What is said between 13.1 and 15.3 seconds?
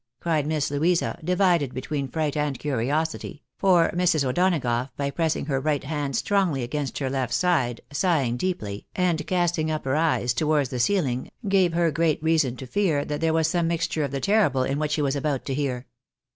there was some mixture of the terrible in what she was